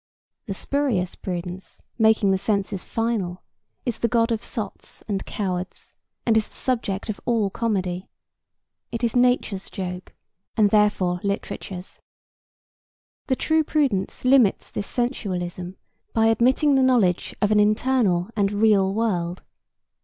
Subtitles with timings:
[0.47, 3.43] The spurious prudence, making the senses final,
[3.85, 8.05] is the god of sots and cowards, and is the subject of all comedy.
[8.91, 10.15] It is nature's joke,
[10.57, 11.99] and therefore literature's.
[13.27, 15.75] The true prudence limits this sensualism
[16.13, 19.43] by admitting the knowledge of an internal and real world.